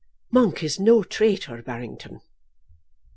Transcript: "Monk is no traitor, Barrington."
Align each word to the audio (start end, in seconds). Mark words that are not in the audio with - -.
"Monk 0.31 0.63
is 0.63 0.79
no 0.79 1.03
traitor, 1.03 1.61
Barrington." 1.61 2.21